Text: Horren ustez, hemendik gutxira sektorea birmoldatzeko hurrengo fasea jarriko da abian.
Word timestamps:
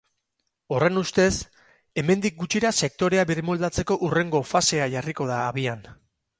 Horren 0.77 0.95
ustez, 1.01 1.33
hemendik 2.03 2.41
gutxira 2.41 2.73
sektorea 2.87 3.27
birmoldatzeko 3.33 4.01
hurrengo 4.09 4.45
fasea 4.55 4.93
jarriko 4.99 5.33
da 5.35 5.41
abian. 5.55 5.89